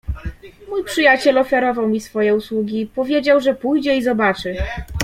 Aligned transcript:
"Mój 0.69 0.83
przyjaciel 0.83 1.37
ofiarował 1.37 1.87
mi 1.87 2.01
swoje 2.01 2.35
usługi, 2.35 2.91
powiedział, 2.95 3.39
że 3.41 3.55
pójdzie 3.55 3.95
i 3.97 4.03
zobaczy." 4.03 4.55